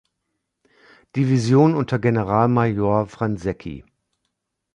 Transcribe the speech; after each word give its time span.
Division 1.15 1.75
unter 1.75 1.99
Generalmajor 1.99 3.05
Fransecky. 3.05 3.85